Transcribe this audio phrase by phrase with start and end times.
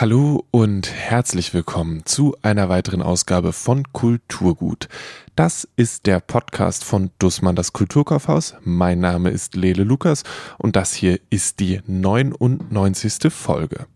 [0.00, 4.88] Hallo und herzlich willkommen zu einer weiteren Ausgabe von Kulturgut.
[5.34, 8.54] Das ist der Podcast von Dussmann das Kulturkaufhaus.
[8.62, 10.22] Mein Name ist Lele Lukas
[10.56, 13.32] und das hier ist die 99.
[13.32, 13.86] Folge.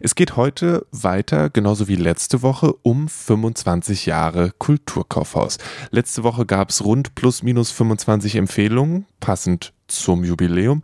[0.00, 5.58] Es geht heute weiter, genauso wie letzte Woche, um 25 Jahre Kulturkaufhaus.
[5.92, 10.82] Letzte Woche gab es rund plus minus 25 Empfehlungen, passend zum Jubiläum.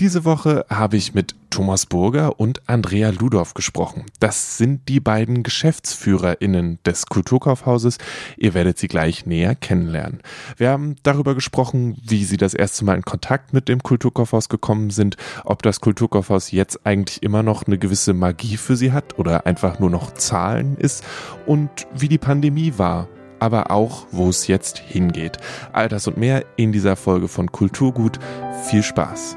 [0.00, 4.06] Diese Woche habe ich mit Thomas Burger und Andrea Ludorf gesprochen.
[4.18, 7.98] Das sind die beiden GeschäftsführerInnen des Kulturkaufhauses.
[8.36, 10.20] Ihr werdet sie gleich näher kennenlernen.
[10.56, 14.90] Wir haben darüber gesprochen, wie sie das erste Mal in Kontakt mit dem Kulturkaufhaus gekommen
[14.90, 19.46] sind, ob das Kulturkaufhaus jetzt eigentlich immer noch eine gewisse Magie für sie hat oder
[19.46, 21.04] einfach nur noch Zahlen ist
[21.46, 23.06] und wie die Pandemie war
[23.44, 25.38] aber auch, wo es jetzt hingeht.
[25.72, 28.18] All das und mehr in dieser Folge von Kulturgut.
[28.64, 29.36] Viel Spaß!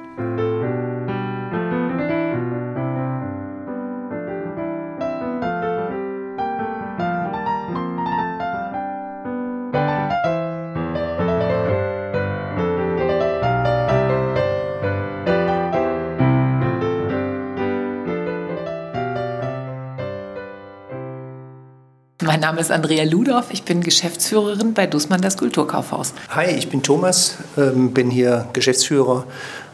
[22.37, 26.13] Mein Name ist Andrea Ludorf, ich bin Geschäftsführerin bei Dussmann das Kulturkaufhaus.
[26.29, 29.25] Hi, ich bin Thomas, ähm, bin hier Geschäftsführer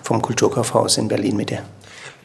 [0.01, 1.59] vom Kulturkaufhaus in Berlin Mitte.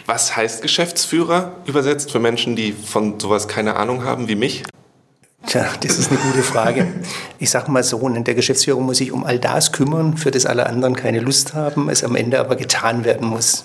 [0.06, 4.62] Was heißt Geschäftsführer übersetzt für Menschen, die von sowas keine Ahnung haben wie mich?
[5.44, 6.86] Tja, das ist eine gute Frage.
[7.40, 10.66] Ich sage mal so, der Geschäftsführer muss sich um all das kümmern, für das alle
[10.66, 13.64] anderen keine Lust haben, es am Ende aber getan werden muss.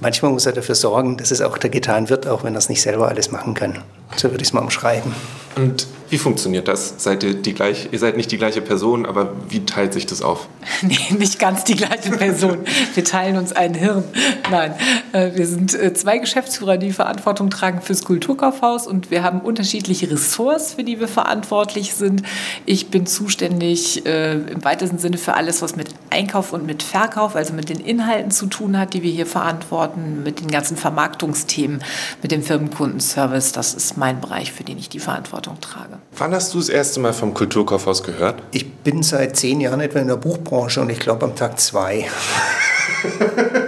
[0.00, 2.68] Manchmal muss er dafür sorgen, dass es auch da getan wird, auch wenn er es
[2.68, 3.82] nicht selber alles machen kann.
[4.14, 5.12] So würde ich es mal umschreiben.
[5.56, 6.94] Und wie funktioniert das?
[6.98, 10.22] Seid ihr die gleich, ihr seid nicht die gleiche Person, aber wie teilt sich das
[10.22, 10.48] auf?
[10.82, 12.58] nee, nicht ganz die gleiche Person.
[12.94, 14.04] Wir teilen uns ein Hirn.
[14.50, 14.74] Nein,
[15.12, 20.10] äh, wir sind äh, zwei Geschäftsführer, die Verantwortung tragen fürs Kulturkaufhaus und wir haben unterschiedliche
[20.10, 22.22] Ressorts, für die wir verantwortlich sind.
[22.66, 27.34] Ich bin zuständig äh, im weitesten Sinne für alles, was mit Einkauf und mit Verkauf,
[27.36, 31.82] also mit den Inhalten zu tun hat, die wir hier verantworten, mit den ganzen Vermarktungsthemen,
[32.22, 33.52] mit dem Firmenkundenservice.
[33.52, 35.93] Das ist mein Bereich, für den ich die Verantwortung trage.
[36.16, 38.42] Wann hast du das erste Mal vom Kulturkaufhaus gehört?
[38.52, 42.06] Ich bin seit zehn Jahren etwa in der Buchbranche und ich glaube am Tag zwei.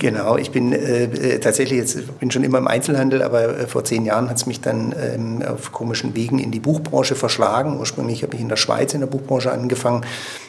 [0.00, 3.84] Genau, ich bin äh, äh, tatsächlich jetzt bin schon immer im Einzelhandel, aber äh, vor
[3.84, 7.78] zehn Jahren hat es mich dann ähm, auf komischen Wegen in die Buchbranche verschlagen.
[7.78, 10.06] Ursprünglich habe ich in der Schweiz in der Buchbranche angefangen,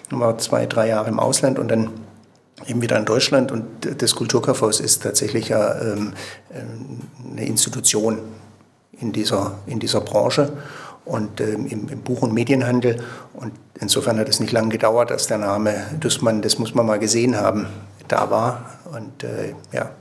[0.10, 1.90] war zwei, drei Jahre im Ausland und dann
[2.66, 3.52] eben wieder in Deutschland.
[3.52, 3.66] Und
[3.98, 6.14] das Kulturkaufhaus ist tatsächlich ja ähm,
[7.30, 8.20] eine Institution
[9.02, 10.54] in dieser, in dieser Branche
[11.06, 13.04] und ähm, im, im, Buch- und Medienhandel.
[13.34, 17.00] Und insofern hat es nicht lange gedauert, dass der Name Dussmann, das muss man mal
[17.00, 17.68] gesehen haben,
[18.08, 18.66] da war.
[18.94, 19.92] Und äh, ja.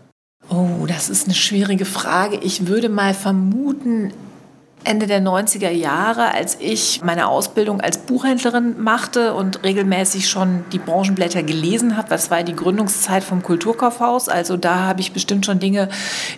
[0.49, 2.37] Oh, das ist eine schwierige Frage.
[2.37, 4.13] Ich würde mal vermuten,
[4.85, 10.79] Ende der 90er Jahre, als ich meine Ausbildung als Buchhändlerin machte und regelmäßig schon die
[10.79, 12.09] Branchenblätter gelesen habe.
[12.09, 14.29] Das war die Gründungszeit vom Kulturkaufhaus.
[14.29, 15.89] Also da habe ich bestimmt schon Dinge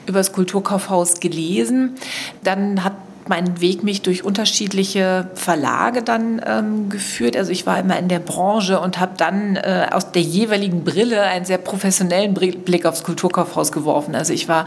[0.06, 1.94] über das Kulturkaufhaus gelesen.
[2.42, 2.94] Dann hat
[3.28, 7.36] meinen Weg mich durch unterschiedliche Verlage dann ähm, geführt.
[7.36, 11.22] Also ich war immer in der Branche und habe dann äh, aus der jeweiligen Brille
[11.22, 14.14] einen sehr professionellen Blick aufs Kulturkaufhaus geworfen.
[14.14, 14.64] Also ich war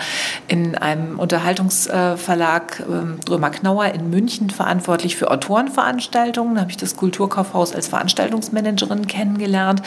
[0.47, 6.55] in einem Unterhaltungsverlag äh, Drömer Knauer in München verantwortlich für Autorenveranstaltungen.
[6.55, 9.81] Da habe ich das Kulturkaufhaus als Veranstaltungsmanagerin kennengelernt.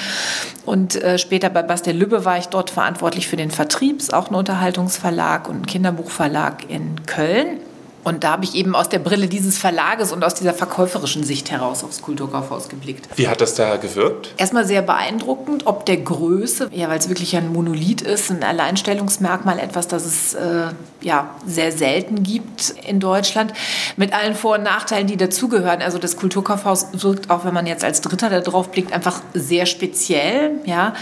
[0.65, 4.35] Und äh, später bei Bastel Lübbe war ich dort verantwortlich für den Vertrieb, auch ein
[4.35, 7.59] Unterhaltungsverlag und ein Kinderbuchverlag in Köln.
[8.05, 11.51] Und da habe ich eben aus der Brille dieses Verlages und aus dieser verkäuferischen Sicht
[11.51, 13.09] heraus aufs Kulturkaufhaus geblickt.
[13.17, 14.35] Wie hat das da gewirkt?
[14.37, 19.59] Erstmal sehr beeindruckend, ob der Größe, ja, weil es wirklich ein Monolith ist, ein Alleinstellungsmerkmal,
[19.59, 20.69] etwas, das es äh,
[21.01, 23.53] ja, sehr selten gibt in Deutschland,
[23.97, 25.83] mit allen Vor- und Nachteilen, die dazugehören.
[25.83, 29.67] Also das Kulturkaufhaus wirkt, auch wenn man jetzt als Dritter da drauf blickt, einfach sehr
[29.67, 30.95] speziell, ja,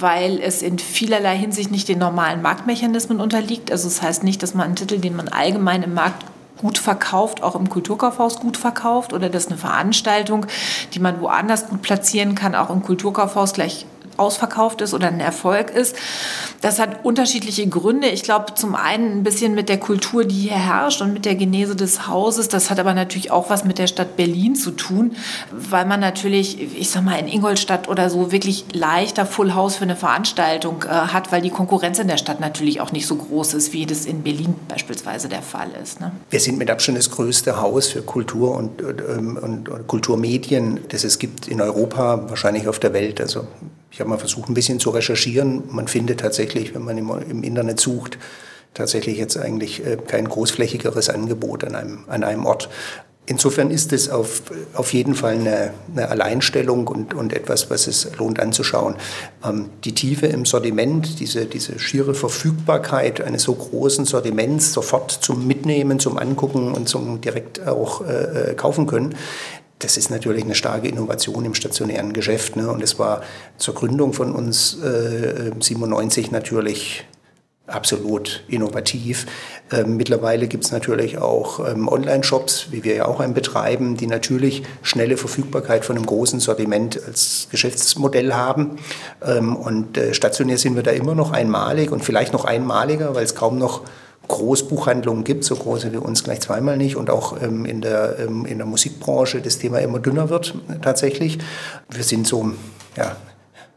[0.00, 3.70] weil es in vielerlei Hinsicht nicht den normalen Marktmechanismen unterliegt.
[3.70, 6.24] Also das heißt nicht, dass man einen Titel, den man allgemein im Markt
[6.58, 10.46] gut verkauft, auch im Kulturkaufhaus gut verkauft oder dass eine Veranstaltung,
[10.92, 13.86] die man woanders gut platzieren kann, auch im Kulturkaufhaus gleich
[14.18, 15.96] ausverkauft ist oder ein Erfolg ist.
[16.60, 18.08] Das hat unterschiedliche Gründe.
[18.08, 21.34] Ich glaube, zum einen ein bisschen mit der Kultur, die hier herrscht und mit der
[21.34, 22.48] Genese des Hauses.
[22.48, 25.16] Das hat aber natürlich auch was mit der Stadt Berlin zu tun,
[25.52, 29.84] weil man natürlich, ich sag mal, in Ingolstadt oder so wirklich leichter Full House für
[29.84, 33.54] eine Veranstaltung äh, hat, weil die Konkurrenz in der Stadt natürlich auch nicht so groß
[33.54, 36.00] ist, wie das in Berlin beispielsweise der Fall ist.
[36.00, 36.12] Ne?
[36.30, 41.04] Wir sind mit Abstand das größte Haus für Kultur und, und, und, und Kulturmedien, das
[41.04, 43.20] es gibt in Europa, wahrscheinlich auf der Welt.
[43.20, 43.46] Also
[43.98, 45.64] ich habe mal versucht, ein bisschen zu recherchieren.
[45.72, 48.16] Man findet tatsächlich, wenn man im, im Internet sucht,
[48.72, 52.68] tatsächlich jetzt eigentlich äh, kein großflächigeres Angebot an einem, an einem Ort.
[53.26, 54.42] Insofern ist es auf,
[54.72, 58.94] auf jeden Fall eine, eine Alleinstellung und, und etwas, was es lohnt anzuschauen.
[59.44, 65.44] Ähm, die Tiefe im Sortiment, diese, diese schiere Verfügbarkeit eines so großen Sortiments sofort zum
[65.44, 69.16] Mitnehmen, zum Angucken und zum direkt auch äh, äh kaufen können,
[69.78, 72.56] das ist natürlich eine starke Innovation im stationären Geschäft.
[72.56, 72.68] Ne?
[72.68, 73.22] Und es war
[73.58, 77.04] zur Gründung von uns äh, 97 natürlich
[77.68, 79.26] absolut innovativ.
[79.70, 84.06] Ähm, mittlerweile gibt es natürlich auch ähm, Online-Shops, wie wir ja auch einen betreiben, die
[84.06, 88.78] natürlich schnelle Verfügbarkeit von einem großen Sortiment als Geschäftsmodell haben.
[89.24, 93.24] Ähm, und äh, stationär sind wir da immer noch einmalig und vielleicht noch einmaliger, weil
[93.24, 93.82] es kaum noch
[94.28, 98.46] Großbuchhandlungen gibt, so große wie uns gleich zweimal nicht und auch ähm, in, der, ähm,
[98.46, 101.38] in der Musikbranche das Thema immer dünner wird tatsächlich.
[101.90, 102.52] Wir sind so,
[102.96, 103.16] ja,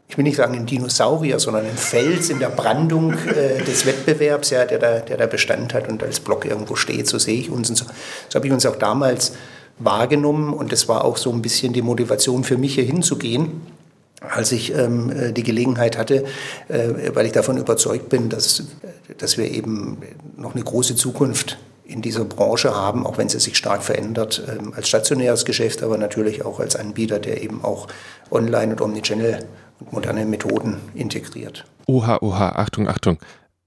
[0.08, 4.50] ich will nicht sagen ein Dinosaurier, sondern ein Fels in der Brandung äh, des Wettbewerbs,
[4.50, 7.50] ja, der, da, der da Bestand hat und als Block irgendwo steht, so sehe ich
[7.50, 7.86] uns und so.
[8.28, 9.32] So habe ich uns auch damals
[9.78, 13.62] wahrgenommen und das war auch so ein bisschen die Motivation für mich hier hinzugehen
[14.28, 16.24] als ich ähm, äh, die Gelegenheit hatte,
[16.68, 18.64] äh, weil ich davon überzeugt bin, dass,
[19.18, 19.98] dass wir eben
[20.36, 24.72] noch eine große Zukunft in dieser Branche haben, auch wenn sie sich stark verändert, ähm,
[24.74, 27.88] als stationäres Geschäft, aber natürlich auch als Anbieter, der eben auch
[28.30, 29.44] Online und Omnichannel
[29.80, 31.64] und moderne Methoden integriert.
[31.86, 33.18] Oha, oha, Achtung, Achtung.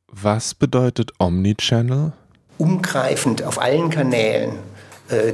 [0.08, 2.14] Was bedeutet Omnichannel?
[2.58, 4.54] Umgreifend auf allen Kanälen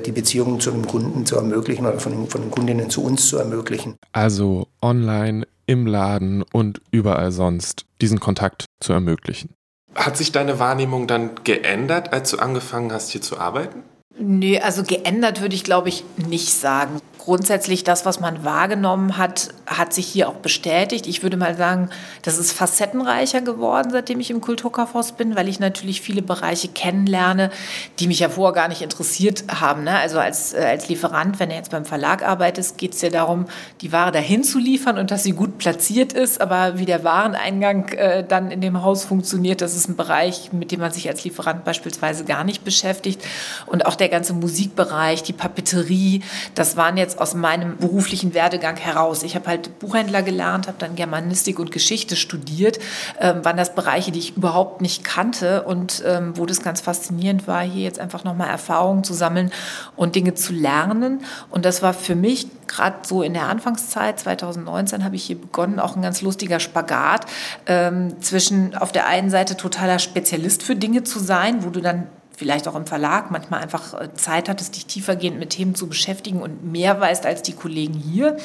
[0.05, 3.29] die Beziehungen zu dem Kunden zu ermöglichen oder von den, von den Kundinnen zu uns
[3.29, 3.95] zu ermöglichen.
[4.11, 9.55] Also online, im Laden und überall sonst diesen Kontakt zu ermöglichen.
[9.95, 13.83] Hat sich deine Wahrnehmung dann geändert, als du angefangen hast, hier zu arbeiten?
[14.19, 19.49] Nee, also geändert würde ich, glaube ich, nicht sagen grundsätzlich das, was man wahrgenommen hat,
[19.67, 21.05] hat sich hier auch bestätigt.
[21.05, 21.89] Ich würde mal sagen,
[22.23, 27.51] das ist facettenreicher geworden, seitdem ich im Kulturkaufhaus bin, weil ich natürlich viele Bereiche kennenlerne,
[27.99, 29.83] die mich ja vorher gar nicht interessiert haben.
[29.83, 29.95] Ne?
[29.97, 33.45] Also als, äh, als Lieferant, wenn er jetzt beim Verlag arbeitet, geht es ja darum,
[33.81, 36.41] die Ware dahin zu liefern und dass sie gut platziert ist.
[36.41, 40.71] Aber wie der Wareneingang äh, dann in dem Haus funktioniert, das ist ein Bereich, mit
[40.71, 43.23] dem man sich als Lieferant beispielsweise gar nicht beschäftigt.
[43.67, 46.23] Und auch der ganze Musikbereich, die Papeterie,
[46.55, 49.23] das waren jetzt jetzt aus meinem beruflichen Werdegang heraus.
[49.23, 52.79] Ich habe halt Buchhändler gelernt, habe dann Germanistik und Geschichte studiert,
[53.19, 57.47] ähm, waren das Bereiche, die ich überhaupt nicht kannte und ähm, wo das ganz faszinierend
[57.47, 59.51] war, hier jetzt einfach nochmal Erfahrungen zu sammeln
[59.95, 61.23] und Dinge zu lernen.
[61.49, 65.79] Und das war für mich gerade so in der Anfangszeit, 2019, habe ich hier begonnen,
[65.79, 67.25] auch ein ganz lustiger Spagat
[67.65, 72.07] ähm, zwischen auf der einen Seite totaler Spezialist für Dinge zu sein, wo du dann
[72.41, 76.41] vielleicht auch im Verlag manchmal einfach äh, Zeit hattest, dich tiefergehend mit Themen zu beschäftigen
[76.41, 78.35] und mehr weißt als die Kollegen hier.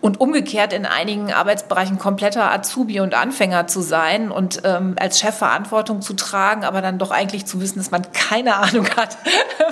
[0.00, 5.34] Und umgekehrt in einigen Arbeitsbereichen kompletter Azubi und Anfänger zu sein und ähm, als Chef
[5.34, 9.18] Verantwortung zu tragen, aber dann doch eigentlich zu wissen, dass man keine Ahnung hat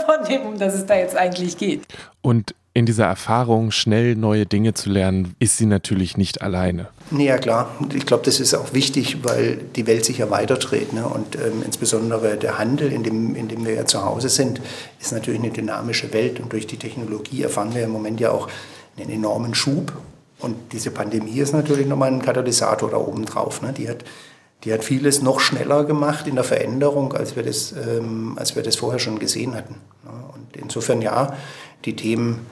[0.05, 1.84] von dem, um das es da jetzt eigentlich geht.
[2.23, 6.88] Und in dieser Erfahrung, schnell neue Dinge zu lernen, ist sie natürlich nicht alleine.
[7.11, 7.75] Ja klar.
[7.93, 10.93] Ich glaube, das ist auch wichtig, weil die Welt sich ja weiterdreht.
[10.93, 11.05] Ne?
[11.05, 14.61] Und ähm, insbesondere der Handel, in dem, in dem wir ja zu Hause sind,
[15.00, 16.38] ist natürlich eine dynamische Welt.
[16.38, 18.49] Und durch die Technologie erfahren wir im Moment ja auch
[18.96, 19.93] einen enormen Schub.
[20.38, 23.62] Und diese Pandemie ist natürlich nochmal ein Katalysator da oben drauf.
[23.62, 23.73] Ne?
[23.73, 24.05] Die, hat,
[24.62, 28.62] die hat vieles noch schneller gemacht in der Veränderung, als wir das, ähm, als wir
[28.62, 29.75] das vorher schon gesehen hatten.
[30.04, 30.12] Ne?
[30.35, 31.35] Und insofern ja,
[31.85, 32.47] die Themen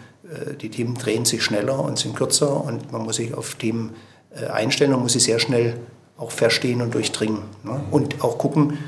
[0.60, 3.94] die Themen drehen sich schneller und sind kürzer und man muss sich auf Themen
[4.34, 5.74] äh, einstellen und muss sie sehr schnell
[6.16, 7.42] auch verstehen und durchdringen.
[7.64, 7.80] Ne?
[7.90, 8.78] Und auch gucken,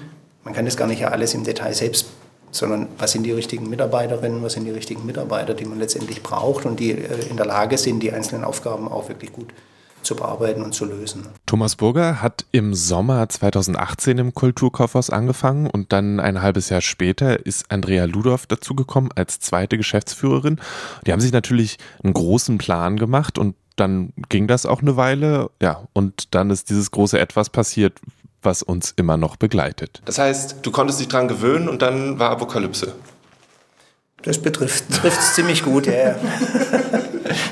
[0.44, 2.06] man kann das gar nicht ja alles im Detail selbst,
[2.50, 6.66] sondern was sind die richtigen Mitarbeiterinnen, was sind die richtigen Mitarbeiter, die man letztendlich braucht
[6.66, 9.54] und die äh, in der Lage sind, die einzelnen Aufgaben auch wirklich gut zu
[10.16, 11.26] bearbeiten und zu lösen.
[11.46, 17.44] Thomas Burger hat im Sommer 2018 im Kulturkaufhaus angefangen und dann ein halbes Jahr später
[17.46, 20.60] ist Andrea Ludorf dazugekommen als zweite Geschäftsführerin.
[21.06, 25.50] Die haben sich natürlich einen großen Plan gemacht und dann ging das auch eine Weile,
[25.60, 27.98] ja, und dann ist dieses große Etwas passiert,
[28.42, 30.02] was uns immer noch begleitet.
[30.04, 32.94] Das heißt, du konntest dich dran gewöhnen und dann war Apokalypse.
[34.22, 36.16] Das betrifft es ziemlich gut, ja.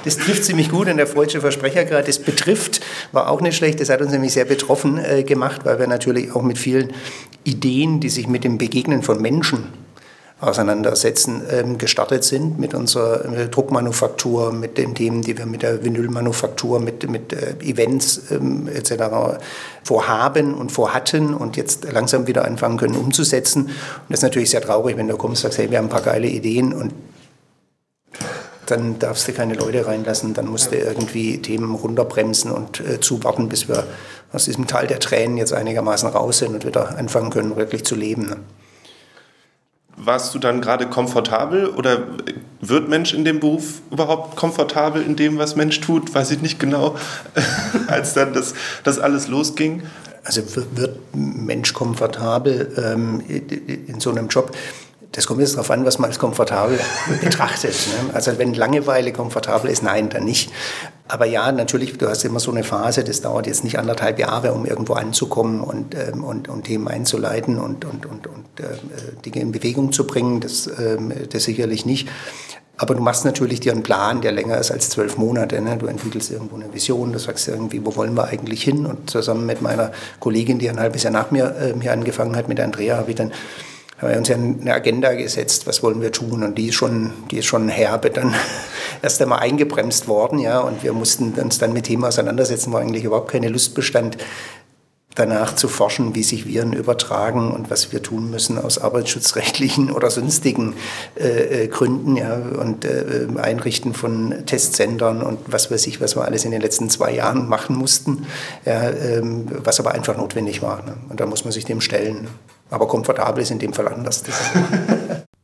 [0.04, 2.80] Das trifft ziemlich gut und der freudsche Versprecher gerade, das betrifft,
[3.12, 3.80] war auch nicht schlecht.
[3.80, 6.92] Das hat uns nämlich sehr betroffen äh, gemacht, weil wir natürlich auch mit vielen
[7.44, 9.66] Ideen, die sich mit dem Begegnen von Menschen
[10.40, 15.84] auseinandersetzen, ähm, gestartet sind mit unserer äh, Druckmanufaktur, mit den Themen, die wir mit der
[15.84, 19.40] Vinylmanufaktur, mit, mit äh, Events ähm, etc.
[19.82, 23.64] vorhaben und vorhatten und jetzt langsam wieder anfangen können umzusetzen.
[23.64, 23.72] Und
[24.10, 26.02] das ist natürlich sehr traurig, wenn du kommst und sagst, hey, wir haben ein paar
[26.02, 26.92] geile Ideen und
[28.70, 33.48] dann darfst du keine Leute reinlassen, dann musst du irgendwie Themen runterbremsen und äh, zuwarten,
[33.48, 33.86] bis wir
[34.32, 37.94] aus diesem Tal der Tränen jetzt einigermaßen raus sind und wieder anfangen können, wirklich zu
[37.94, 38.26] leben.
[38.26, 38.36] Ne?
[39.96, 42.02] Warst du dann gerade komfortabel oder
[42.60, 46.14] wird Mensch in dem Beruf überhaupt komfortabel in dem, was Mensch tut?
[46.14, 46.94] Weiß ich nicht genau,
[47.88, 49.82] als dann das, das alles losging.
[50.24, 50.42] Also
[50.76, 54.52] wird Mensch komfortabel ähm, in so einem Job?
[55.12, 56.78] Das kommt jetzt darauf an, was man als komfortabel
[57.22, 57.72] betrachtet.
[57.72, 58.14] Ne?
[58.14, 60.52] Also wenn Langeweile komfortabel ist, nein, dann nicht.
[61.08, 64.52] Aber ja, natürlich, du hast immer so eine Phase, das dauert jetzt nicht anderthalb Jahre,
[64.52, 69.40] um irgendwo anzukommen und, ähm, und, und Themen einzuleiten und, und, und, und äh, Dinge
[69.40, 72.08] in Bewegung zu bringen, das, ähm, das sicherlich nicht.
[72.76, 75.60] Aber du machst natürlich dir einen Plan, der länger ist als zwölf Monate.
[75.60, 75.78] Ne?
[75.78, 78.86] Du entwickelst irgendwo eine Vision, du sagst irgendwie, wo wollen wir eigentlich hin?
[78.86, 82.48] Und zusammen mit meiner Kollegin, die ein halbes Jahr nach mir äh, hier angefangen hat,
[82.48, 83.32] mit Andrea, habe ich dann
[83.98, 86.44] haben wir uns ja eine Agenda gesetzt, was wollen wir tun?
[86.44, 88.34] Und die ist schon, die ist schon herbe dann
[89.02, 90.60] erst einmal eingebremst worden, ja.
[90.60, 94.18] Und wir mussten uns dann mit Themen auseinandersetzen, wo eigentlich überhaupt keine Lust bestand,
[95.18, 100.10] danach zu forschen, wie sich Viren übertragen und was wir tun müssen aus arbeitsschutzrechtlichen oder
[100.10, 100.74] sonstigen
[101.18, 106.24] äh, äh Gründen ja, und äh, Einrichten von Testsendern und was weiß ich, was wir
[106.24, 108.26] alles in den letzten zwei Jahren machen mussten,
[108.64, 110.84] ja, ähm, was aber einfach notwendig war.
[110.84, 110.96] Ne?
[111.08, 112.28] Und da muss man sich dem stellen.
[112.70, 114.22] Aber komfortabel ist in dem Fall anders.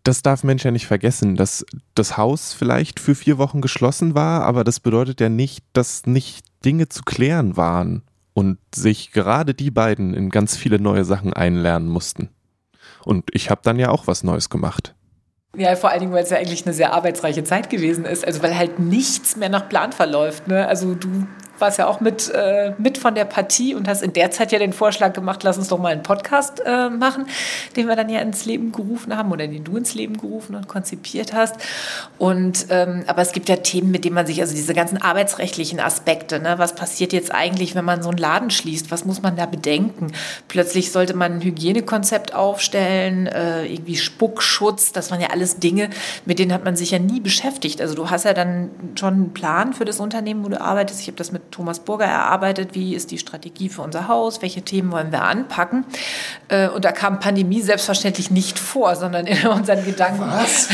[0.07, 1.65] Das darf Mensch ja nicht vergessen, dass
[1.95, 6.45] das Haus vielleicht für vier Wochen geschlossen war, aber das bedeutet ja nicht, dass nicht
[6.63, 8.03] Dinge zu klären waren
[8.35, 12.29] und sich gerade die beiden in ganz viele neue Sachen einlernen mussten.
[13.07, 14.95] Und ich habe dann ja auch was Neues gemacht.
[15.57, 18.27] Ja, vor allen Dingen, weil es ja eigentlich eine sehr arbeitsreiche Zeit gewesen ist.
[18.27, 20.49] Also weil halt nichts mehr nach Plan verläuft.
[20.49, 20.67] Ne?
[20.67, 21.27] Also du
[21.65, 24.59] warst ja auch mit, äh, mit von der Partie und hast in der Zeit ja
[24.59, 27.27] den Vorschlag gemacht, lass uns doch mal einen Podcast äh, machen,
[27.75, 30.69] den wir dann ja ins Leben gerufen haben oder den du ins Leben gerufen und
[30.69, 31.57] konzipiert hast.
[32.19, 35.81] Und ähm, aber es gibt ja Themen, mit denen man sich, also diese ganzen arbeitsrechtlichen
[35.81, 38.91] Aspekte, ne, was passiert jetzt eigentlich, wenn man so einen Laden schließt?
[38.91, 40.13] Was muss man da bedenken?
[40.49, 45.89] Plötzlich sollte man ein Hygienekonzept aufstellen, äh, irgendwie Spuckschutz, das waren ja alles Dinge,
[46.27, 47.81] mit denen hat man sich ja nie beschäftigt.
[47.81, 48.69] Also du hast ja dann
[48.99, 51.01] schon einen Plan für das Unternehmen, wo du arbeitest.
[51.01, 54.63] Ich habe das mit Thomas Burger erarbeitet, wie ist die Strategie für unser Haus, welche
[54.63, 55.85] Themen wollen wir anpacken.
[56.49, 60.69] Äh, und da kam Pandemie selbstverständlich nicht vor, sondern in unseren Gedanken Was?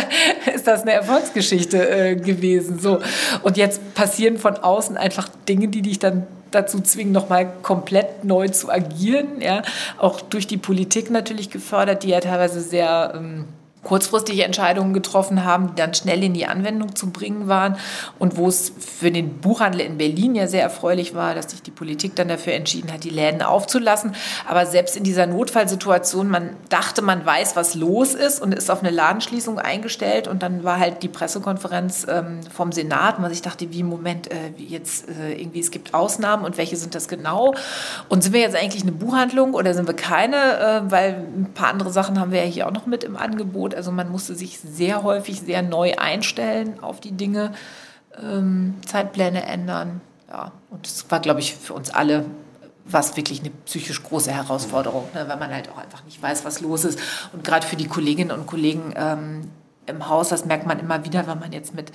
[0.54, 2.80] ist das eine Erfolgsgeschichte äh, gewesen.
[2.80, 2.98] So.
[3.42, 8.48] Und jetzt passieren von außen einfach Dinge, die dich dann dazu zwingen, nochmal komplett neu
[8.48, 9.40] zu agieren.
[9.40, 9.62] Ja?
[9.98, 13.12] Auch durch die Politik natürlich gefördert, die ja teilweise sehr...
[13.14, 13.44] Ähm,
[13.84, 17.76] kurzfristige Entscheidungen getroffen haben, die dann schnell in die Anwendung zu bringen waren
[18.18, 21.70] und wo es für den Buchhandel in Berlin ja sehr erfreulich war, dass sich die
[21.70, 24.14] Politik dann dafür entschieden hat, die Läden aufzulassen.
[24.48, 28.80] Aber selbst in dieser Notfallsituation, man dachte, man weiß, was los ist und ist auf
[28.80, 33.70] eine Ladenschließung eingestellt und dann war halt die Pressekonferenz ähm, vom Senat, man sich dachte,
[33.72, 37.54] wie Moment, äh, jetzt äh, irgendwie, es gibt Ausnahmen und welche sind das genau?
[38.08, 40.36] Und sind wir jetzt eigentlich eine Buchhandlung oder sind wir keine?
[40.36, 43.73] Äh, weil ein paar andere Sachen haben wir ja hier auch noch mit im Angebot.
[43.74, 47.52] Also man musste sich sehr häufig sehr neu einstellen auf die Dinge,
[48.20, 50.00] ähm, Zeitpläne ändern.
[50.28, 52.24] Ja, und das war, glaube ich, für uns alle
[52.84, 56.60] was wirklich eine psychisch große Herausforderung, ne, weil man halt auch einfach nicht weiß, was
[56.60, 56.98] los ist.
[57.32, 59.50] Und gerade für die Kolleginnen und Kollegen ähm,
[59.86, 61.92] im Haus, das merkt man immer wieder, wenn man jetzt mit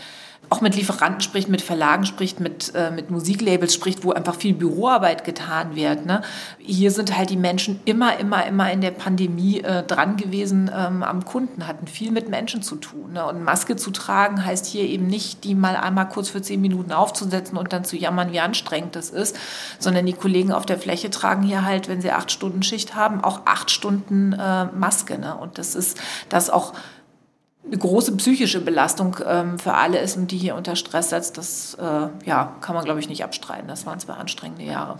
[0.50, 4.54] auch mit Lieferanten spricht, mit Verlagen spricht, mit, äh, mit Musiklabels spricht, wo einfach viel
[4.54, 6.06] Büroarbeit getan wird.
[6.06, 6.24] Ne?
[6.58, 11.04] Hier sind halt die Menschen immer, immer, immer in der Pandemie äh, dran gewesen ähm,
[11.04, 13.14] am Kunden, hatten viel mit Menschen zu tun.
[13.14, 13.26] Ne?
[13.26, 16.94] Und Maske zu tragen heißt hier eben nicht, die mal einmal kurz für zehn Minuten
[16.94, 19.38] aufzusetzen und dann zu jammern, wie anstrengend das ist,
[19.78, 23.24] sondern die Kollegen auf der Fläche tragen hier halt, wenn sie acht Stunden Schicht haben,
[23.24, 25.20] auch acht Stunden äh, Maske.
[25.20, 25.36] Ne?
[25.36, 26.74] Und das ist das auch
[27.70, 31.76] eine große psychische Belastung ähm, für alle ist und die hier unter Stress setzt, das
[31.76, 33.68] äh, ja, kann man, glaube ich, nicht abstreiten.
[33.68, 35.00] Das waren zwei anstrengende Jahre.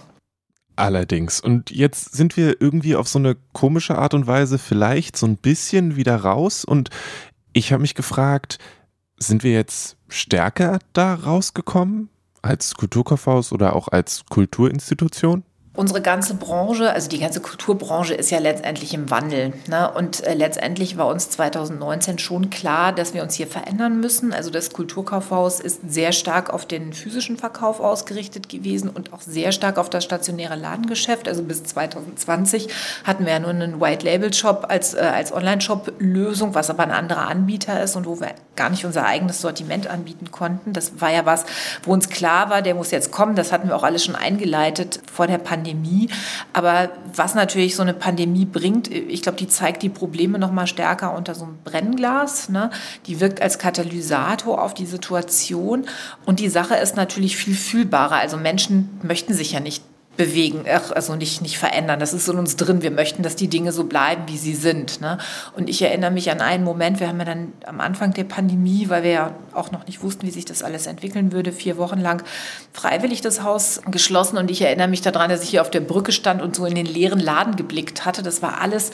[0.76, 1.42] Allerdings.
[1.42, 5.36] Und jetzt sind wir irgendwie auf so eine komische Art und Weise vielleicht so ein
[5.36, 6.64] bisschen wieder raus.
[6.64, 6.90] Und
[7.52, 8.60] ich habe mich gefragt,
[9.18, 12.10] sind wir jetzt stärker da rausgekommen
[12.42, 15.44] als Kulturkaufhaus oder auch als Kulturinstitution?
[15.76, 19.54] Unsere ganze Branche, also die ganze Kulturbranche ist ja letztendlich im Wandel.
[19.68, 19.90] Ne?
[19.92, 24.34] Und äh, letztendlich war uns 2019 schon klar, dass wir uns hier verändern müssen.
[24.34, 29.52] Also das Kulturkaufhaus ist sehr stark auf den physischen Verkauf ausgerichtet gewesen und auch sehr
[29.52, 31.28] stark auf das stationäre Ladengeschäft.
[31.28, 32.68] Also bis 2020
[33.04, 37.82] hatten wir ja nur einen White-Label-Shop als, äh, als Online-Shop-Lösung, was aber ein anderer Anbieter
[37.82, 40.74] ist und wo wir gar nicht unser eigenes Sortiment anbieten konnten.
[40.74, 41.46] Das war ja was,
[41.84, 43.36] wo uns klar war, der muss jetzt kommen.
[43.36, 45.59] Das hatten wir auch alles schon eingeleitet vor der Pandemie.
[45.60, 46.10] Pandemie.
[46.54, 50.68] Aber was natürlich so eine Pandemie bringt, ich glaube, die zeigt die Probleme noch mal
[50.68, 52.50] stärker unter so einem Brennglas.
[52.50, 52.72] Ne?
[53.08, 55.86] Die wirkt als Katalysator auf die Situation.
[56.26, 58.16] Und die Sache ist natürlich viel fühlbarer.
[58.16, 59.84] Also Menschen möchten sich ja nicht
[60.20, 62.02] bewegen, also nicht, nicht verändern.
[62.02, 62.82] Das ist in uns drin.
[62.82, 65.00] Wir möchten, dass die Dinge so bleiben, wie sie sind.
[65.00, 65.18] Ne?
[65.56, 68.90] Und ich erinnere mich an einen Moment, wir haben ja dann am Anfang der Pandemie,
[68.90, 72.02] weil wir ja auch noch nicht wussten, wie sich das alles entwickeln würde, vier Wochen
[72.02, 72.22] lang
[72.74, 74.38] freiwillig das Haus geschlossen.
[74.38, 76.76] Und ich erinnere mich daran, dass ich hier auf der Brücke stand und so in
[76.76, 78.22] den leeren Laden geblickt hatte.
[78.22, 78.92] Das war alles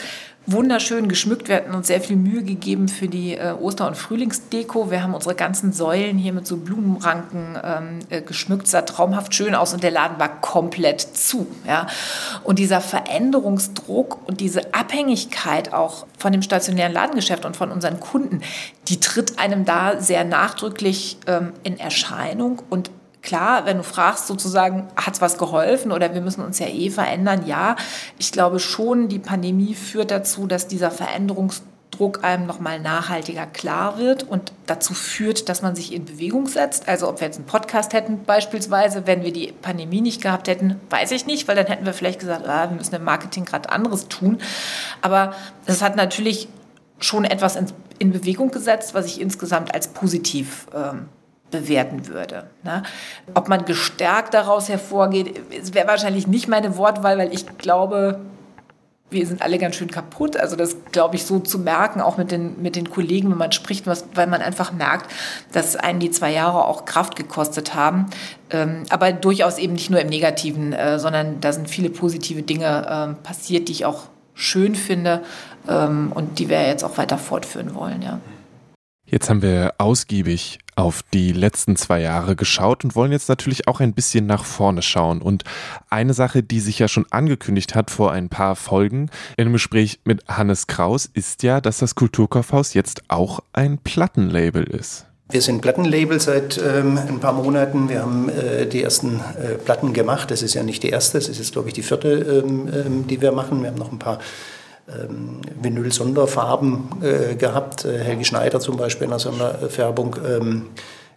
[0.48, 1.48] wunderschön geschmückt.
[1.48, 4.92] Wir hatten uns sehr viel Mühe gegeben für die äh, Oster- und Frühlingsdeko.
[4.92, 8.68] Wir haben unsere ganzen Säulen hier mit so Blumenranken ähm, äh, geschmückt.
[8.68, 11.48] sah traumhaft schön aus und der Laden war komplett zu.
[11.68, 11.88] Ja?
[12.44, 18.42] Und dieser Veränderungsdruck und diese Abhängigkeit auch von dem stationären Ladengeschäft und von unseren Kunden,
[18.88, 22.92] die tritt einem da sehr nachdrücklich ähm, in Erscheinung und
[23.25, 26.91] Klar, wenn du fragst, sozusagen, hat es was geholfen oder wir müssen uns ja eh
[26.91, 27.48] verändern?
[27.48, 27.75] Ja,
[28.20, 34.22] ich glaube schon, die Pandemie führt dazu, dass dieser Veränderungsdruck einem nochmal nachhaltiger klar wird
[34.22, 36.88] und dazu führt, dass man sich in Bewegung setzt.
[36.88, 40.79] Also ob wir jetzt einen Podcast hätten beispielsweise, wenn wir die Pandemie nicht gehabt hätten,
[40.91, 43.72] weiß ich nicht, weil dann hätten wir vielleicht gesagt, ah, wir müssen im Marketing gerade
[43.72, 44.38] anderes tun.
[45.01, 45.34] Aber
[45.65, 46.48] das hat natürlich
[47.00, 47.55] schon etwas
[47.98, 51.10] in, Bewegung gesetzt, was ich insgesamt als positiv ähm,
[51.62, 52.50] bewerten würde.
[52.64, 52.84] Ne?
[53.34, 55.42] Ob man gestärkt daraus hervorgeht,
[55.74, 58.20] wäre wahrscheinlich nicht meine Wortwahl, weil ich glaube,
[59.10, 60.38] wir sind alle ganz schön kaputt.
[60.38, 63.52] Also das glaube ich so zu merken, auch mit den, mit den Kollegen, wenn man
[63.52, 65.12] spricht, was, weil man einfach merkt,
[65.52, 68.08] dass einen die zwei Jahre auch Kraft gekostet haben.
[68.50, 73.16] Ähm, aber durchaus eben nicht nur im Negativen, äh, sondern da sind viele positive Dinge
[73.18, 75.22] äh, passiert, die ich auch schön finde
[75.68, 78.02] ähm, und die wir jetzt auch weiter fortführen wollen.
[78.02, 78.20] Ja.
[79.06, 83.79] Jetzt haben wir ausgiebig auf die letzten zwei Jahre geschaut und wollen jetzt natürlich auch
[83.79, 85.22] ein bisschen nach vorne schauen.
[85.22, 85.44] Und
[85.89, 90.27] eine Sache, die sich ja schon angekündigt hat vor ein paar Folgen einem Gespräch mit
[90.27, 95.05] Hannes Kraus, ist ja, dass das Kulturkaufhaus jetzt auch ein Plattenlabel ist.
[95.29, 97.89] Wir sind Plattenlabel seit ähm, ein paar Monaten.
[97.89, 100.29] Wir haben äh, die ersten äh, Platten gemacht.
[100.29, 103.08] Das ist ja nicht die erste, das ist jetzt, glaube ich, die vierte, ähm, ähm,
[103.08, 103.63] die wir machen.
[103.63, 104.20] Wir haben noch ein paar
[104.88, 107.86] ähm, Vinyl-Sonderfarben äh, gehabt.
[107.86, 110.18] Äh, Helgi Schneider zum Beispiel in einer Sonderfärbung.
[110.27, 110.68] Ähm,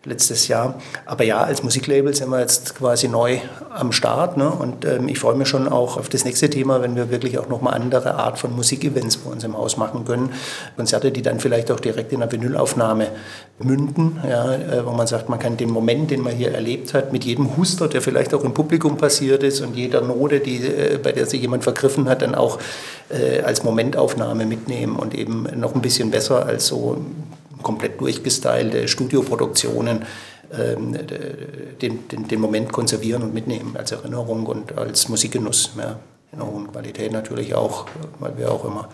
[0.05, 0.81] letztes Jahr.
[1.07, 3.39] Aber ja, als Musiklabel sind wir jetzt quasi neu
[3.71, 4.37] am Start.
[4.37, 4.49] Ne?
[4.49, 7.49] Und ähm, ich freue mich schon auch auf das nächste Thema, wenn wir wirklich auch
[7.49, 10.31] nochmal andere Art von Musikevents bei uns im Haus machen können.
[10.77, 13.09] Konzerte, die dann vielleicht auch direkt in einer Vinylaufnahme
[13.59, 14.55] münden, ja?
[14.55, 17.57] Äh, wo man sagt, man kann den Moment, den man hier erlebt hat, mit jedem
[17.57, 21.27] Huster, der vielleicht auch im Publikum passiert ist und jeder Note, die, äh, bei der
[21.27, 22.59] sich jemand vergriffen hat, dann auch
[23.11, 26.99] äh, als Momentaufnahme mitnehmen und eben noch ein bisschen besser als so
[27.63, 30.05] komplett durchgestylte Studioproduktionen
[30.51, 30.97] ähm,
[31.81, 35.73] den, den, den, Moment konservieren und mitnehmen als Erinnerung und als Musikgenuss.
[35.77, 35.99] Ja,
[36.33, 37.87] in einer hohen Qualität natürlich auch,
[38.19, 38.89] weil wir auch immer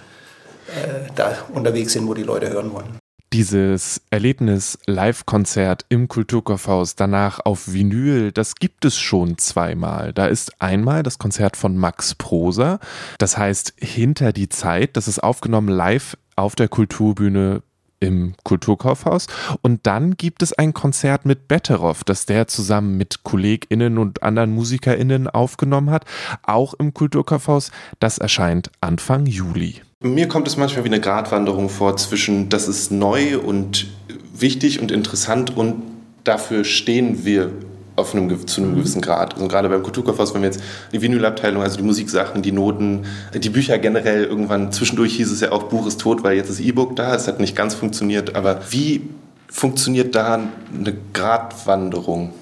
[0.69, 2.99] äh, da unterwegs sind, wo die Leute hören wollen.
[3.33, 10.13] Dieses Erlebnis Live-Konzert im Kulturkaufhaus, danach auf Vinyl, das gibt es schon zweimal.
[10.13, 12.79] Da ist einmal das Konzert von Max Prosa,
[13.19, 17.63] das heißt Hinter die Zeit, das ist aufgenommen live auf der Kulturbühne
[18.05, 19.27] im Kulturkaufhaus.
[19.63, 24.55] Und dann gibt es ein Konzert mit Betteroff, das der zusammen mit KollegInnen und anderen
[24.55, 26.05] MusikerInnen aufgenommen hat,
[26.43, 27.71] auch im Kulturkaufhaus.
[28.01, 29.81] Das erscheint Anfang Juli.
[30.01, 33.87] Mir kommt es manchmal wie eine Gratwanderung vor zwischen, das ist neu und
[34.35, 35.83] wichtig und interessant und
[36.25, 37.53] dafür stehen wir
[37.97, 38.77] auf einem, zu einem mhm.
[38.77, 39.35] gewissen Grad.
[39.35, 40.61] Also gerade beim Kulturkaufhaus, wenn wir jetzt
[40.93, 45.53] die Vinylabteilung, also die Musiksachen, die Noten, die Bücher generell irgendwann, zwischendurch hieß es ja
[45.53, 48.61] auch, Buch ist tot, weil jetzt das E-Book da, es hat nicht ganz funktioniert, aber
[48.71, 49.09] wie
[49.49, 52.33] funktioniert da eine Gratwanderung?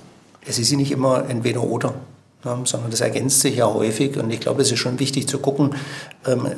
[0.46, 1.94] Es ist nicht immer entweder oder,
[2.44, 5.38] ne, sondern das ergänzt sich ja häufig und ich glaube, es ist schon wichtig zu
[5.38, 5.74] gucken,
[6.26, 6.48] ähm,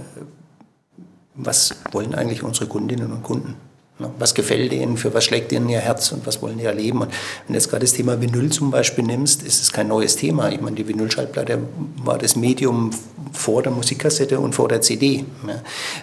[1.34, 3.56] was wollen eigentlich unsere Kundinnen und Kunden.
[3.98, 4.10] Ne?
[4.18, 7.02] Was gefällt ihnen, für was schlägt ihnen ihr Herz und was wollen die erleben?
[7.02, 10.16] Und wenn du jetzt gerade das Thema Vinyl zum Beispiel nimmst, ist es kein neues
[10.16, 10.50] Thema.
[10.50, 11.60] Ich meine, die Vinylschallplatte
[12.02, 12.90] war das Medium
[13.32, 15.24] vor der Musikkassette und vor der CD.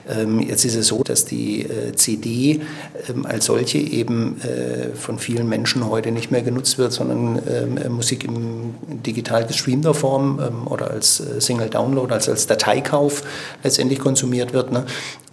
[0.09, 2.61] Ähm, jetzt ist es so, dass die äh, CD
[3.09, 7.93] ähm, als solche eben äh, von vielen Menschen heute nicht mehr genutzt wird, sondern ähm,
[7.93, 13.23] Musik in digital gestreamter Form oder als äh, Single-Download, also als Dateikauf
[13.63, 14.71] letztendlich konsumiert wird.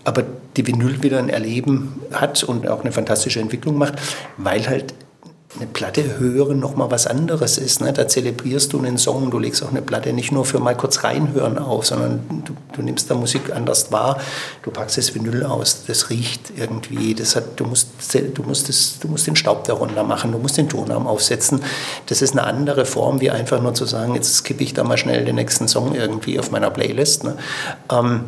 [0.08, 0.24] Aber
[0.56, 3.94] die Vinyl wieder ein Erleben hat und auch eine fantastische Entwicklung macht,
[4.38, 4.94] weil halt
[5.56, 7.80] eine Platte hören nochmal was anderes ist.
[7.80, 7.92] Ne?
[7.92, 11.04] Da zelebrierst du einen Song, du legst auch eine Platte nicht nur für mal kurz
[11.04, 14.18] reinhören auf, sondern du, du nimmst da Musik anders wahr,
[14.62, 17.88] du packst das Vinyl aus, das riecht irgendwie, das hat, du, musst,
[18.34, 21.60] du, musst das, du musst den Staub darunter machen, du musst den Tonarm aufsetzen.
[22.06, 24.96] Das ist eine andere Form, wie einfach nur zu sagen, jetzt skippe ich da mal
[24.96, 27.24] schnell den nächsten Song irgendwie auf meiner Playlist.
[27.24, 27.36] Ne?
[27.90, 28.24] Ähm,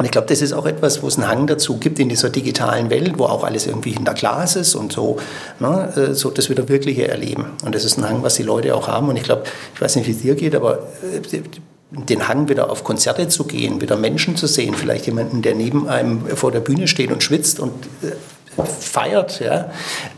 [0.00, 2.30] und ich glaube, das ist auch etwas, wo es einen Hang dazu gibt in dieser
[2.30, 5.18] digitalen Welt, wo auch alles irgendwie hinter Glas ist und so,
[5.58, 7.50] ne, äh, so das wieder wirkliche Erleben.
[7.66, 9.10] Und das ist ein Hang, was die Leute auch haben.
[9.10, 9.42] Und ich glaube,
[9.74, 11.42] ich weiß nicht, wie es dir geht, aber äh,
[11.90, 15.86] den Hang wieder auf Konzerte zu gehen, wieder Menschen zu sehen, vielleicht jemanden, der neben
[15.86, 19.70] einem vor der Bühne steht und schwitzt und äh, feiert, ja,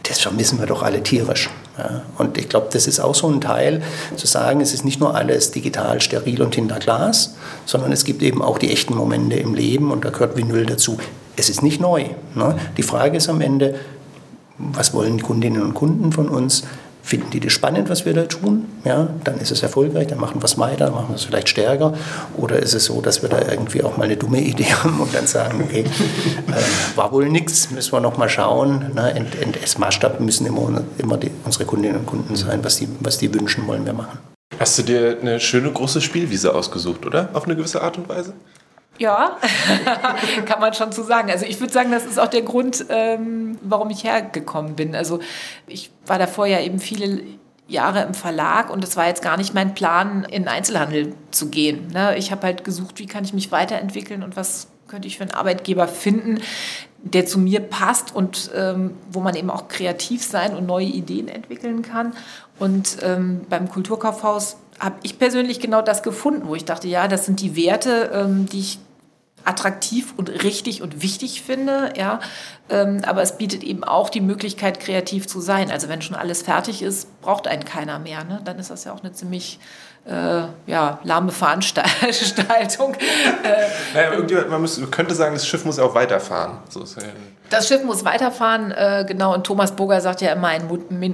[0.05, 1.51] das vermissen wir doch alle tierisch.
[1.79, 2.03] Ja.
[2.19, 3.83] Und ich glaube, das ist auch so ein Teil,
[4.17, 8.23] zu sagen, es ist nicht nur alles digital, steril und hinter Glas, sondern es gibt
[8.23, 10.99] eben auch die echten Momente im Leben und da gehört Vinyl dazu.
[11.37, 12.05] Es ist nicht neu.
[12.35, 12.57] Ne?
[12.77, 13.77] Die Frage ist am Ende,
[14.59, 16.65] was wollen die Kundinnen und Kunden von uns?
[17.03, 18.67] Finden die das spannend, was wir da tun?
[18.85, 21.95] Ja, dann ist es erfolgreich, dann machen wir es weiter, machen wir es vielleicht stärker.
[22.37, 25.13] Oder ist es so, dass wir da irgendwie auch mal eine dumme Idee haben und
[25.13, 28.93] dann sagen, okay, äh, war wohl nichts, müssen wir noch mal schauen.
[28.95, 29.15] Ne?
[29.15, 33.19] Ent, Ent, Maßstab müssen immer, immer die, unsere Kundinnen und Kunden sein, was die, was
[33.19, 34.19] die wünschen, wollen wir machen.
[34.59, 37.31] Hast du dir eine schöne große Spielwiese ausgesucht, oder?
[37.33, 38.35] Auf eine gewisse Art und Weise?
[39.03, 39.37] Ja,
[40.47, 41.29] kann man schon so sagen.
[41.29, 44.95] Also ich würde sagen, das ist auch der Grund, ähm, warum ich hergekommen bin.
[44.95, 45.19] Also
[45.67, 47.21] ich war davor ja eben viele
[47.67, 51.89] Jahre im Verlag und es war jetzt gar nicht mein Plan, in Einzelhandel zu gehen.
[51.89, 52.17] Ne?
[52.17, 55.35] Ich habe halt gesucht, wie kann ich mich weiterentwickeln und was könnte ich für einen
[55.35, 56.41] Arbeitgeber finden,
[56.99, 61.27] der zu mir passt und ähm, wo man eben auch kreativ sein und neue Ideen
[61.27, 62.13] entwickeln kann.
[62.61, 67.27] Und ähm, beim Kulturkaufhaus habe ich persönlich genau das gefunden, wo ich dachte, ja, das
[67.27, 68.79] sind die Werte, ähm, die ich
[69.45, 72.21] attraktiv und richtig und wichtig finde, ja.
[72.69, 75.71] Ähm, aber es bietet eben auch die Möglichkeit, kreativ zu sein.
[75.71, 78.25] Also wenn schon alles fertig ist, braucht einen keiner mehr.
[78.25, 78.41] Ne?
[78.45, 79.59] Dann ist das ja auch eine ziemlich
[80.05, 82.97] äh, ja, lahme Veranstaltung.
[83.95, 86.59] naja, man, muss, man könnte sagen, das Schiff muss auch weiterfahren.
[86.69, 86.85] So
[87.53, 89.35] das Schiff muss weiterfahren, äh, genau.
[89.35, 90.67] Und Thomas Burger sagt ja immer ein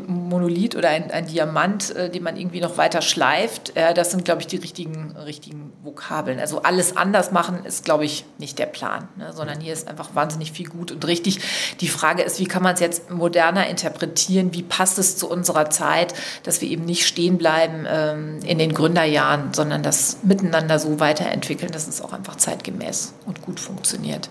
[0.06, 3.76] Monolith oder ein, ein Diamant, äh, den man irgendwie noch weiter schleift.
[3.76, 6.38] Äh, das sind, glaube ich, die richtigen, richtigen Vokabeln.
[6.38, 9.32] Also alles anders machen ist, glaube ich, nicht der Plan, ne?
[9.32, 11.40] sondern hier ist einfach wahnsinnig viel gut und richtig.
[11.80, 14.54] Die Frage ist, wie kann man es jetzt moderner interpretieren?
[14.54, 18.74] Wie passt es zu unserer Zeit, dass wir eben nicht stehen bleiben ähm, in den
[18.74, 24.28] Gründerjahren, sondern das miteinander so weiterentwickeln, dass es auch einfach zeitgemäß und gut funktioniert.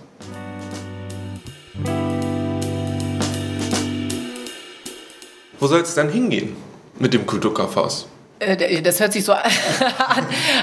[5.60, 6.56] Wo soll es dann hingehen
[7.00, 8.08] mit dem Kulturkaufhaus?
[8.40, 9.44] Äh, das hört sich so an,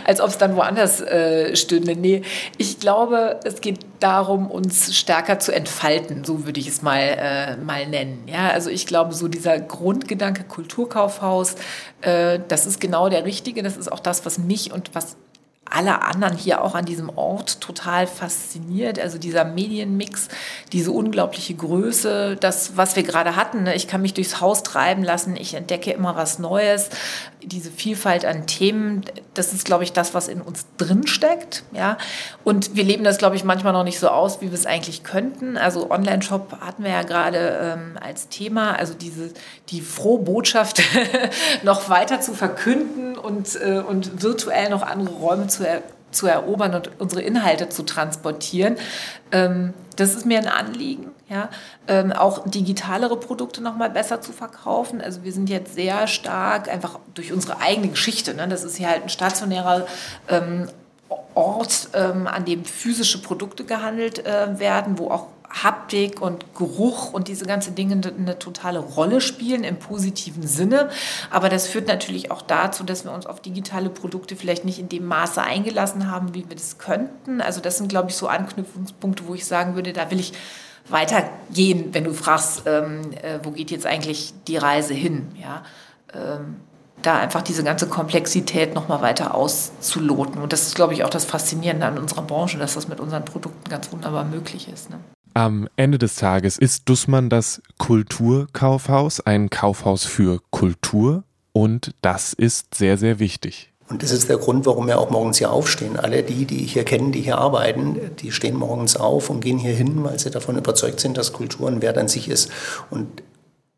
[0.05, 1.97] als ob es dann woanders äh, stünde.
[1.97, 2.23] Nee,
[2.57, 7.57] ich glaube, es geht darum, uns stärker zu entfalten, so würde ich es mal, äh,
[7.57, 8.25] mal nennen.
[8.27, 11.57] Ja, also ich glaube, so dieser Grundgedanke Kulturkaufhaus,
[12.01, 13.63] äh, das ist genau der richtige.
[13.63, 15.17] Das ist auch das, was mich und was
[15.71, 18.99] alle anderen hier auch an diesem Ort total fasziniert.
[18.99, 20.29] Also dieser Medienmix,
[20.73, 23.65] diese unglaubliche Größe, das, was wir gerade hatten.
[23.65, 23.75] Ne?
[23.75, 26.91] Ich kann mich durchs Haus treiben lassen, ich entdecke immer was Neues.
[27.43, 31.65] Diese Vielfalt an Themen, das ist, glaube ich, das, was in uns drinsteckt.
[31.73, 31.99] Ja?
[32.45, 35.03] Und wir leben das, glaube ich, manchmal noch nicht so aus, wie wir es eigentlich
[35.03, 35.57] könnten.
[35.57, 39.33] Also Online-Shop hatten wir ja gerade ähm, als Thema, also diese,
[39.71, 40.83] die frohe Botschaft
[41.63, 46.75] noch weiter zu verkünden und, äh, und virtuell noch andere Räume zu, er, zu erobern
[46.75, 48.77] und unsere Inhalte zu transportieren.
[49.33, 51.11] Ähm, das ist mir ein Anliegen.
[51.31, 51.49] Ja,
[51.89, 55.01] ähm, auch digitalere Produkte noch mal besser zu verkaufen.
[55.01, 58.35] Also wir sind jetzt sehr stark einfach durch unsere eigene Geschichte.
[58.35, 58.47] Ne?
[58.47, 59.87] Das ist hier halt ein stationärer
[60.29, 60.69] ähm,
[61.35, 65.29] Ort, ähm, an dem physische Produkte gehandelt äh, werden, wo auch
[65.63, 70.91] Haptik und Geruch und diese ganzen Dinge eine totale Rolle spielen im positiven Sinne.
[71.31, 74.89] Aber das führt natürlich auch dazu, dass wir uns auf digitale Produkte vielleicht nicht in
[74.89, 77.41] dem Maße eingelassen haben, wie wir das könnten.
[77.41, 80.33] Also das sind, glaube ich, so Anknüpfungspunkte, wo ich sagen würde, da will ich
[80.89, 85.29] weitergehen, wenn du fragst, ähm, äh, wo geht jetzt eigentlich die Reise hin?
[85.41, 85.63] Ja,
[86.13, 86.57] ähm,
[87.01, 90.41] da einfach diese ganze Komplexität noch mal weiter auszuloten.
[90.41, 93.25] Und das ist, glaube ich, auch das Faszinierende an unserer Branche, dass das mit unseren
[93.25, 94.91] Produkten ganz wunderbar möglich ist.
[94.91, 94.99] Ne?
[95.37, 102.77] Am Ende des Tages ist Dussmann das Kulturkaufhaus, ein Kaufhaus für Kultur und das ist
[102.77, 103.73] sehr, sehr wichtig.
[103.89, 105.97] Und das ist der Grund, warum wir auch morgens hier aufstehen.
[105.97, 109.75] Alle die, die hier kenne, die hier arbeiten, die stehen morgens auf und gehen hier
[109.75, 112.51] hin, weil sie davon überzeugt sind, dass Kultur ein Wert an sich ist.
[112.91, 113.25] Und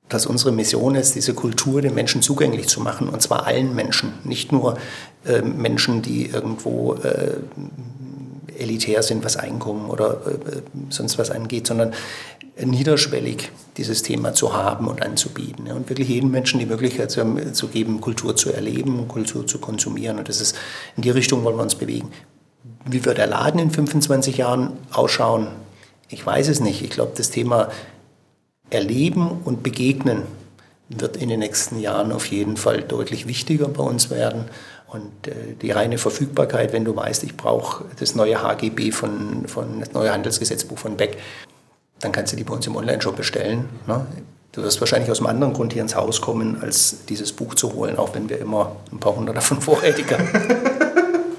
[0.08, 3.08] dass unsere Mission ist, diese Kultur den Menschen zugänglich zu machen.
[3.08, 4.76] Und zwar allen Menschen, nicht nur
[5.24, 7.38] äh, Menschen, die irgendwo äh,
[8.58, 11.92] elitär sind, was Einkommen oder äh, sonst was angeht, sondern
[12.64, 15.68] niederschwellig dieses Thema zu haben und anzubieten.
[15.68, 20.18] Und wirklich jedem Menschen die Möglichkeit zu geben, Kultur zu erleben, Kultur zu konsumieren.
[20.18, 20.56] Und das ist,
[20.96, 22.10] in die Richtung wollen wir uns bewegen.
[22.86, 25.48] Wie wird der Laden in 25 Jahren ausschauen?
[26.08, 26.82] Ich weiß es nicht.
[26.82, 27.68] Ich glaube, das Thema
[28.70, 30.22] Erleben und Begegnen
[30.88, 34.44] wird in den nächsten Jahren auf jeden Fall deutlich wichtiger bei uns werden.
[34.88, 39.80] Und äh, die reine Verfügbarkeit, wenn du weißt, ich brauche das neue HGB von, von
[39.80, 41.18] das neue Handelsgesetzbuch von Beck,
[42.00, 43.68] dann kannst du die bei uns im Online-Shop bestellen.
[43.86, 44.06] Ne?
[44.52, 47.74] Du wirst wahrscheinlich aus einem anderen Grund hier ins Haus kommen, als dieses Buch zu
[47.74, 50.28] holen, auch wenn wir immer ein paar hundert davon vorrätig haben.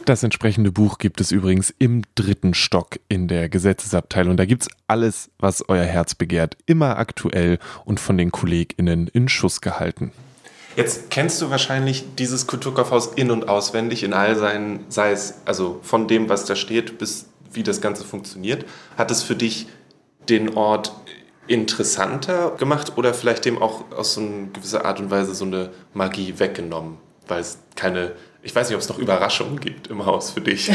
[0.05, 4.37] Das entsprechende Buch gibt es übrigens im dritten Stock in der Gesetzesabteilung.
[4.37, 9.27] Da gibt es alles, was euer Herz begehrt, immer aktuell und von den KollegInnen in
[9.27, 10.11] Schuss gehalten.
[10.77, 15.79] Jetzt kennst du wahrscheinlich dieses Kulturkaufhaus in- und auswendig in all seinen, sei es also
[15.81, 18.63] von dem, was da steht, bis wie das Ganze funktioniert.
[18.95, 19.65] Hat es für dich
[20.29, 20.93] den Ort
[21.47, 25.71] interessanter gemacht oder vielleicht dem auch aus so einer gewisser Art und Weise so eine
[25.95, 28.11] Magie weggenommen, weil es keine
[28.47, 30.71] ich weiß nicht, ob es noch Überraschungen gibt im Haus für dich.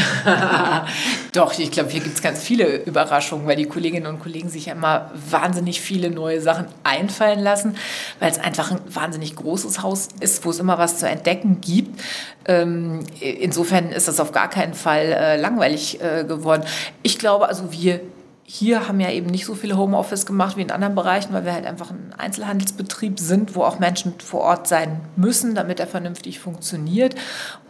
[1.33, 4.67] Doch, ich glaube, hier gibt es ganz viele Überraschungen, weil die Kolleginnen und Kollegen sich
[4.67, 7.77] ja immer wahnsinnig viele neue Sachen einfallen lassen,
[8.21, 11.99] weil es einfach ein wahnsinnig großes Haus ist, wo es immer was zu entdecken gibt.
[12.45, 16.65] Ähm, insofern ist das auf gar keinen Fall äh, langweilig äh, geworden.
[17.03, 18.01] Ich glaube, also wir
[18.55, 21.55] hier haben ja eben nicht so viele Homeoffice gemacht wie in anderen Bereichen, weil wir
[21.55, 26.39] halt einfach ein Einzelhandelsbetrieb sind, wo auch Menschen vor Ort sein müssen, damit er vernünftig
[26.39, 27.15] funktioniert.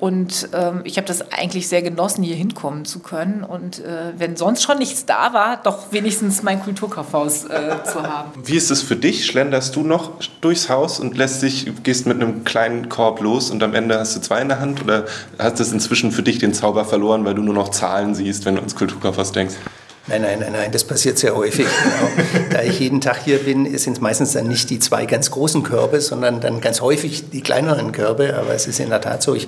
[0.01, 3.45] Und ähm, ich habe das eigentlich sehr genossen, hier hinkommen zu können.
[3.45, 8.33] Und äh, wenn sonst schon nichts da war, doch wenigstens mein Kulturkaufhaus äh, zu haben.
[8.45, 9.25] Wie ist es für dich?
[9.25, 13.63] Schlenderst du noch durchs Haus und lässt dich, gehst mit einem kleinen Korb los und
[13.63, 14.83] am Ende hast du zwei in der Hand?
[14.83, 15.05] Oder
[15.39, 18.57] hast du inzwischen für dich den Zauber verloren, weil du nur noch Zahlen siehst, wenn
[18.57, 19.55] du ans Kulturkaufhaus denkst?
[20.09, 21.67] Nein, nein, nein, nein, das passiert sehr häufig.
[21.67, 22.45] Genau.
[22.51, 25.63] da ich jeden Tag hier bin, sind es meistens dann nicht die zwei ganz großen
[25.63, 28.37] Körbe, sondern dann ganz häufig die kleineren Körbe.
[28.37, 29.47] Aber es ist in der Tat so, ich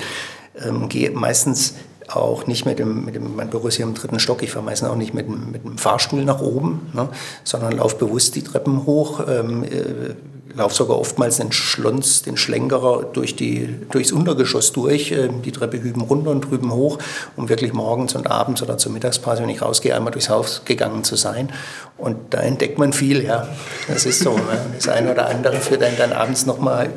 [0.65, 1.75] ähm, gehe meistens
[2.09, 4.65] auch nicht mit dem, mit dem, mein Büro ist hier im dritten Stock, ich fahre
[4.65, 7.09] meistens auch nicht mit, mit dem Fahrstuhl nach oben, ne,
[7.45, 10.15] sondern laufe bewusst die Treppen hoch, ähm, äh,
[10.55, 15.83] laufe sogar oftmals den Schlons, den Schlenkerer durch die, durchs Untergeschoss durch, äh, die Treppe
[15.83, 16.99] hüben runter und drüben hoch,
[17.37, 21.05] um wirklich morgens und abends oder zur Mittagspause, wenn ich rausgehe, einmal durchs Haus gegangen
[21.05, 21.53] zu sein.
[21.97, 23.49] Und da entdeckt man viel, ja.
[23.89, 24.37] Das ist so.
[24.37, 24.43] Ne?
[24.77, 26.91] Das eine oder andere führt einen dann abends nochmal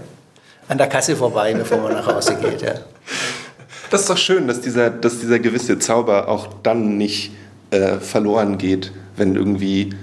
[0.67, 2.75] an der Kasse vorbei, bevor man nach Hause geht, ja.
[3.89, 7.31] Das ist doch schön, dass dieser, dass dieser gewisse Zauber auch dann nicht
[7.71, 9.93] äh, verloren geht, wenn irgendwie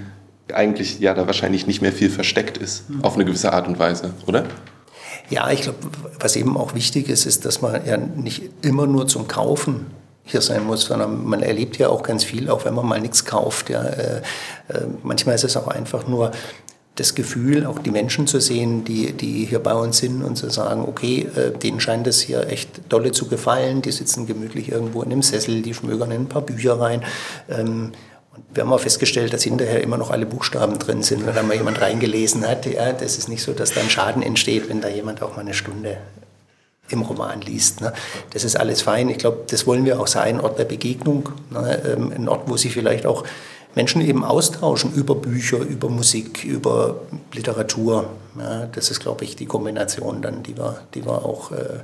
[0.53, 3.03] eigentlich ja da wahrscheinlich nicht mehr viel versteckt ist, mhm.
[3.03, 4.45] auf eine gewisse Art und Weise, oder?
[5.29, 5.79] Ja, ich glaube,
[6.19, 9.87] was eben auch wichtig ist, ist, dass man ja nicht immer nur zum Kaufen
[10.23, 13.25] hier sein muss, sondern man erlebt ja auch ganz viel, auch wenn man mal nichts
[13.25, 13.69] kauft.
[13.69, 13.83] Ja.
[13.83, 14.17] Äh,
[14.69, 16.31] äh, manchmal ist es auch einfach nur
[16.95, 20.49] das Gefühl, auch die Menschen zu sehen, die, die hier bei uns sind und zu
[20.49, 25.01] sagen, okay, äh, denen scheint es hier echt dolle zu gefallen, die sitzen gemütlich irgendwo
[25.01, 27.03] in einem Sessel, die schmögern in ein paar Bücher rein.
[27.49, 27.91] Ähm,
[28.53, 31.55] wir haben auch festgestellt, dass hinterher immer noch alle Buchstaben drin sind, wenn da mal
[31.55, 32.65] jemand reingelesen hat.
[32.65, 35.53] Ja, das ist nicht so, dass dann Schaden entsteht, wenn da jemand auch mal eine
[35.53, 35.97] Stunde
[36.89, 37.81] im Roman liest.
[37.81, 37.93] Ne?
[38.31, 39.09] Das ist alles fein.
[39.09, 41.29] Ich glaube, das wollen wir auch sein, Ort der Begegnung.
[41.49, 41.81] Ne?
[41.85, 43.23] Ähm, ein Ort, wo sie vielleicht auch
[43.75, 47.01] Menschen eben austauschen über Bücher, über Musik, über
[47.33, 48.09] Literatur.
[48.37, 51.79] Ja, das ist, glaube ich, die Kombination dann, die wir, die wir auch äh,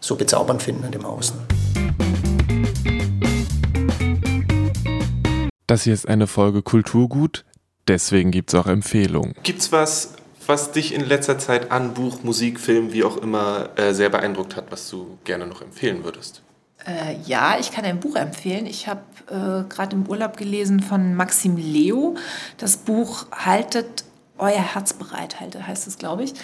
[0.00, 1.32] so bezaubernd finden in dem Haus.
[5.72, 7.46] Das hier ist eine Folge Kulturgut,
[7.88, 9.34] deswegen gibt es auch Empfehlungen.
[9.42, 13.70] Gibt es was, was dich in letzter Zeit an Buch, Musik, Film, wie auch immer
[13.76, 16.42] äh, sehr beeindruckt hat, was du gerne noch empfehlen würdest?
[16.84, 18.66] Äh, ja, ich kann ein Buch empfehlen.
[18.66, 22.16] Ich habe äh, gerade im Urlaub gelesen von Maxim Leo.
[22.58, 24.04] Das Buch Haltet
[24.38, 26.34] euer Herz bereit, heißt es, glaube ich.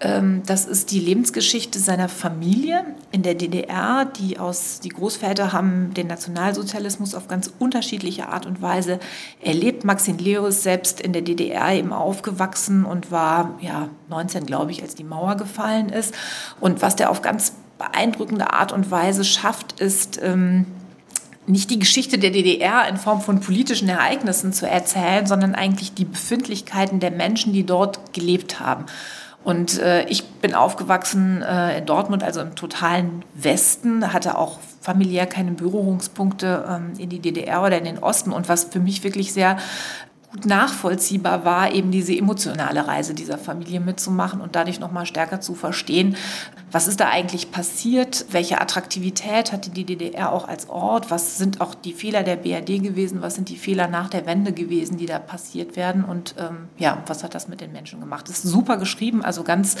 [0.00, 4.04] Ähm, das ist die Lebensgeschichte seiner Familie in der DDR.
[4.04, 9.00] Die, aus, die Großväter haben den Nationalsozialismus auf ganz unterschiedliche Art und Weise
[9.40, 9.84] erlebt.
[9.84, 14.82] Maxim Leo ist selbst in der DDR eben aufgewachsen und war ja 19, glaube ich,
[14.82, 16.14] als die Mauer gefallen ist.
[16.60, 20.66] Und was der auf ganz beeindruckende Art und Weise schafft, ist ähm,
[21.48, 26.04] nicht die Geschichte der DDR in Form von politischen Ereignissen zu erzählen, sondern eigentlich die
[26.04, 28.86] Befindlichkeiten der Menschen, die dort gelebt haben.
[29.44, 35.26] Und äh, ich bin aufgewachsen äh, in Dortmund, also im totalen Westen, hatte auch familiär
[35.26, 38.32] keine Berührungspunkte ähm, in die DDR oder in den Osten.
[38.32, 39.56] Und was für mich wirklich sehr
[40.30, 45.40] gut nachvollziehbar war, eben diese emotionale Reise dieser Familie mitzumachen und dadurch noch mal stärker
[45.40, 46.16] zu verstehen,
[46.70, 51.62] was ist da eigentlich passiert, welche Attraktivität hatte die DDR auch als Ort, was sind
[51.62, 55.06] auch die Fehler der BRD gewesen, was sind die Fehler nach der Wende gewesen, die
[55.06, 58.28] da passiert werden und ähm, ja, was hat das mit den Menschen gemacht.
[58.28, 59.76] Das ist super geschrieben, also ganz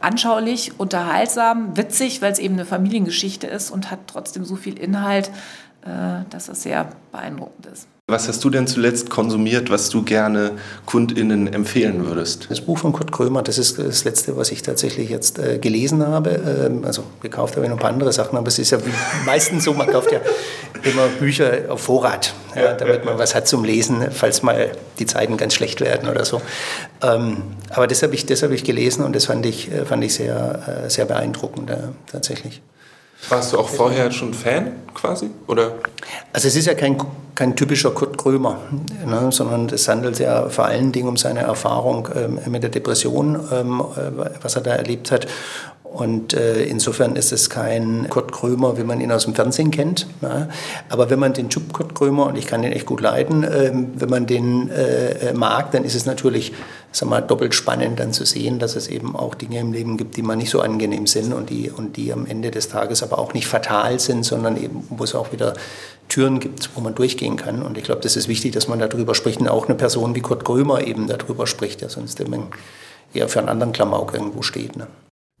[0.00, 5.30] anschaulich, unterhaltsam, witzig, weil es eben eine Familiengeschichte ist und hat trotzdem so viel Inhalt,
[5.82, 7.88] dass es sehr beeindruckend ist.
[8.10, 10.50] Was hast du denn zuletzt konsumiert, was du gerne
[10.84, 12.48] KundInnen empfehlen würdest?
[12.50, 16.04] Das Buch von Kurt Krömer, das ist das letzte, was ich tatsächlich jetzt äh, gelesen
[16.04, 16.30] habe.
[16.30, 18.78] Ähm, also gekauft habe ich noch ein paar andere Sachen, aber es ist ja
[19.26, 20.18] meistens so, man kauft ja
[20.82, 25.36] immer Bücher auf Vorrat, ja, damit man was hat zum Lesen, falls mal die Zeiten
[25.36, 26.42] ganz schlecht werden oder so.
[27.02, 30.14] Ähm, aber das habe ich, hab ich gelesen und das fand ich, äh, fand ich
[30.14, 31.70] sehr, äh, sehr beeindruckend,
[32.10, 32.60] tatsächlich.
[33.28, 35.30] Warst du auch vorher schon Fan quasi?
[35.46, 35.74] Oder?
[36.32, 36.96] Also es ist ja kein,
[37.34, 38.58] kein typischer Kurt Krömer,
[39.06, 43.38] ne, sondern es handelt ja vor allen Dingen um seine Erfahrung ähm, mit der Depression,
[43.52, 45.26] ähm, äh, was er da erlebt hat.
[45.92, 50.06] Und äh, insofern ist es kein Kurt Krömer, wie man ihn aus dem Fernsehen kennt.
[50.22, 50.48] Ja.
[50.88, 53.72] Aber wenn man den Typ Kurt Krömer, und ich kann den echt gut leiden, äh,
[53.72, 56.52] wenn man den äh, mag, dann ist es natürlich
[56.92, 60.16] sag mal, doppelt spannend dann zu sehen, dass es eben auch Dinge im Leben gibt,
[60.16, 63.18] die mal nicht so angenehm sind und die, und die am Ende des Tages aber
[63.18, 65.54] auch nicht fatal sind, sondern eben, wo es auch wieder
[66.08, 67.62] Türen gibt, wo man durchgehen kann.
[67.62, 70.20] Und ich glaube, das ist wichtig, dass man darüber spricht und auch eine Person wie
[70.20, 72.48] Kurt Krömer eben darüber spricht, der sonst eben
[73.12, 74.76] eher für einen anderen Klamauk irgendwo steht.
[74.76, 74.86] Ne?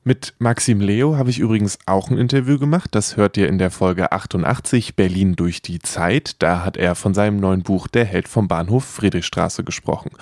[0.02, 2.94] Mit Maxim Leo habe ich übrigens auch ein Interview gemacht.
[2.94, 6.36] Das hört ihr in der Folge 88 Berlin durch die Zeit.
[6.42, 10.12] Da hat er von seinem neuen Buch Der Held vom Bahnhof Friedrichstraße gesprochen.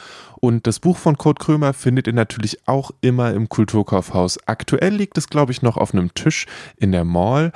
[0.41, 4.39] Und das Buch von Kurt Krömer findet ihr natürlich auch immer im Kulturkaufhaus.
[4.47, 7.53] Aktuell liegt es, glaube ich, noch auf einem Tisch in der Mall.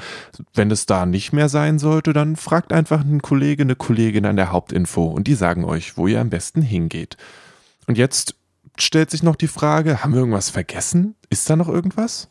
[0.55, 4.37] Wenn es da nicht mehr sein sollte, dann fragt einfach einen Kollege, eine Kollegin an
[4.37, 7.17] der Hauptinfo und die sagen euch, wo ihr am besten hingeht.
[7.89, 8.37] Und jetzt
[8.79, 11.15] stellt sich noch die Frage, haben wir irgendwas vergessen?
[11.31, 12.29] Ist da noch irgendwas?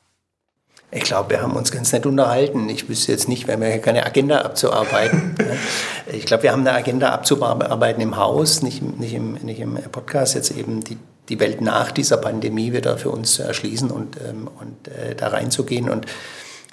[0.93, 2.67] Ich glaube, wir haben uns ganz nett unterhalten.
[2.67, 5.35] Ich wüsste jetzt nicht, wir haben ja keine Agenda abzuarbeiten.
[6.11, 10.35] ich glaube, wir haben eine Agenda abzuarbeiten im Haus, nicht, nicht, im, nicht im Podcast.
[10.35, 10.97] Jetzt eben die,
[11.29, 15.29] die Welt nach dieser Pandemie wieder für uns zu erschließen und, ähm, und äh, da
[15.29, 16.07] reinzugehen und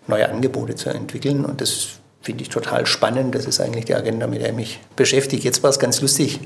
[0.09, 1.44] neue Angebote zu entwickeln.
[1.44, 1.87] Und das
[2.20, 3.37] finde ich total spannend.
[3.37, 5.44] Das ist eigentlich die Agenda, mit der ich mich beschäftige.
[5.44, 6.40] Jetzt war es ganz lustig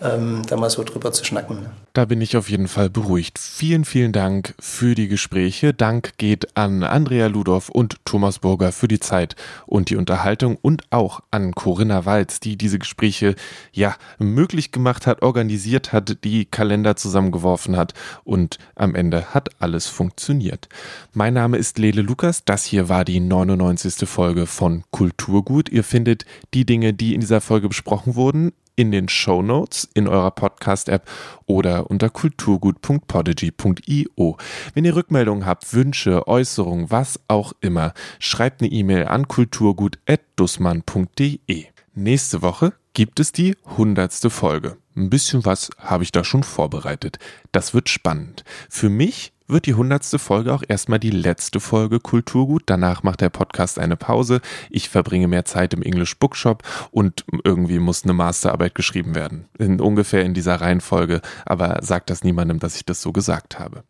[0.00, 1.66] ähm, da mal so drüber zu schnacken.
[1.92, 3.38] Da bin ich auf jeden Fall beruhigt.
[3.38, 5.74] Vielen, vielen Dank für die Gespräche.
[5.74, 10.84] Dank geht an Andrea Ludorf und Thomas Burger für die Zeit und die Unterhaltung und
[10.90, 13.34] auch an Corinna Walz, die diese Gespräche
[13.72, 17.92] ja möglich gemacht hat, organisiert hat, die Kalender zusammengeworfen hat
[18.24, 20.68] und am Ende hat alles funktioniert.
[21.12, 22.44] Mein Name ist Lele Lukas.
[22.44, 24.08] Das hier war die 99.
[24.08, 25.68] Folge von Kulturgut.
[25.68, 26.24] Ihr findet
[26.54, 31.06] die Dinge, die in dieser Folge besprochen wurden, in den Show Notes in eurer Podcast-App
[31.46, 34.36] oder unter kulturgut.podigy.io.
[34.74, 41.66] Wenn ihr Rückmeldungen habt, Wünsche, Äußerungen, was auch immer, schreibt eine E-Mail an kulturgut.dussmann.de.
[41.94, 44.78] Nächste Woche gibt es die hundertste Folge.
[44.96, 47.18] Ein bisschen was habe ich da schon vorbereitet.
[47.50, 48.44] Das wird spannend.
[48.68, 52.62] Für mich wird die hundertste Folge auch erstmal die letzte Folge Kulturgut.
[52.66, 54.40] Danach macht der Podcast eine Pause.
[54.70, 59.46] Ich verbringe mehr Zeit im English Bookshop und irgendwie muss eine Masterarbeit geschrieben werden.
[59.58, 63.84] In, ungefähr in dieser Reihenfolge, aber sagt das niemandem, dass ich das so gesagt habe.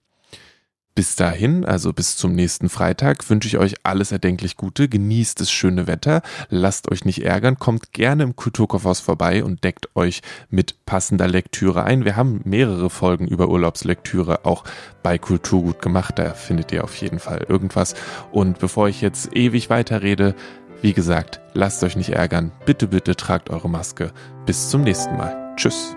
[0.94, 5.50] Bis dahin, also bis zum nächsten Freitag, wünsche ich euch alles erdenklich Gute, genießt das
[5.50, 10.84] schöne Wetter, lasst euch nicht ärgern, kommt gerne im Kulturkaufhaus vorbei und deckt euch mit
[10.84, 12.04] passender Lektüre ein.
[12.04, 14.64] Wir haben mehrere Folgen über Urlaubslektüre auch
[15.02, 17.94] bei Kulturgut gemacht, da findet ihr auf jeden Fall irgendwas.
[18.30, 20.34] Und bevor ich jetzt ewig weiterrede,
[20.82, 24.12] wie gesagt, lasst euch nicht ärgern, bitte, bitte tragt eure Maske.
[24.44, 25.54] Bis zum nächsten Mal.
[25.56, 25.96] Tschüss.